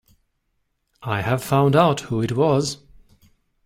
I 1.03 1.21
have 1.21 1.43
found 1.43 1.75
out 1.75 1.99
who 1.99 2.23
it 2.23 2.31
was. 2.31 2.77